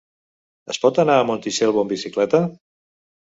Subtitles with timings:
[0.73, 2.41] Es pot anar a Montitxelvo amb bicicleta?